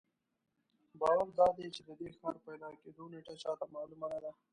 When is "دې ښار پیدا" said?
1.99-2.69